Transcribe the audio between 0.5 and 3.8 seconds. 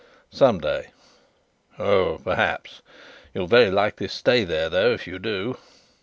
day." "Oh, perhaps. You'll very